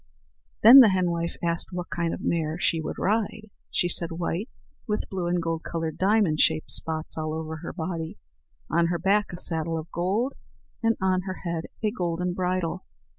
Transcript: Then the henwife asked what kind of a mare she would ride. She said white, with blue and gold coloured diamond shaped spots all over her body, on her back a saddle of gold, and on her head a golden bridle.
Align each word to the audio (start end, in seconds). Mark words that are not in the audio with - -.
Then 0.63 0.79
the 0.79 0.89
henwife 0.89 1.35
asked 1.43 1.71
what 1.71 1.91
kind 1.91 2.11
of 2.11 2.21
a 2.21 2.23
mare 2.23 2.57
she 2.59 2.81
would 2.81 2.97
ride. 2.97 3.51
She 3.69 3.87
said 3.87 4.09
white, 4.13 4.49
with 4.87 5.07
blue 5.11 5.27
and 5.27 5.39
gold 5.39 5.61
coloured 5.61 5.99
diamond 5.99 6.39
shaped 6.41 6.71
spots 6.71 7.15
all 7.19 7.35
over 7.35 7.57
her 7.57 7.71
body, 7.71 8.17
on 8.67 8.87
her 8.87 8.97
back 8.97 9.31
a 9.31 9.37
saddle 9.37 9.77
of 9.77 9.91
gold, 9.91 10.33
and 10.81 10.97
on 11.03 11.21
her 11.27 11.41
head 11.45 11.67
a 11.83 11.91
golden 11.91 12.33
bridle. 12.33 12.83